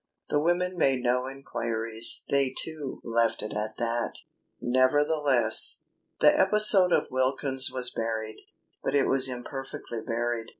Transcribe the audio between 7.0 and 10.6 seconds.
Wilkins's was buried, but it was imperfectly buried.